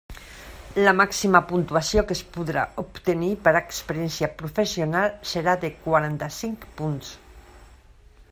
La 0.85 0.93
màxima 1.01 1.41
puntuació 1.51 2.03
que 2.11 2.17
es 2.19 2.23
podrà 2.37 2.63
obtenir 2.85 3.29
per 3.49 3.55
experiència 3.61 4.31
professional 4.41 5.15
serà 5.35 5.57
de 5.67 5.73
quaranta-cinc 5.87 6.67
punts. 6.81 7.15